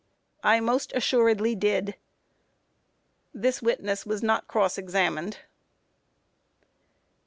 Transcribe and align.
A. 0.43 0.47
I 0.47 0.59
most 0.61 0.91
assuredly 0.95 1.53
did. 1.53 1.93
[This 3.35 3.61
witness 3.61 4.03
was 4.03 4.23
not 4.23 4.47
cross 4.47 4.79
examined. 4.79 5.37